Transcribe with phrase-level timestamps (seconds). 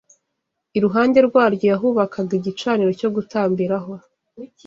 [0.77, 3.93] iruhande rwaryo yahubakaga igicaniro cyo gutambiraho